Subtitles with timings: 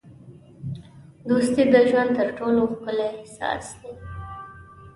[1.29, 3.91] دوستي د ژوند تر ټولو ښکلی احساس دی.